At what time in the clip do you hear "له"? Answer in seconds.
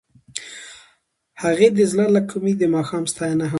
2.15-2.21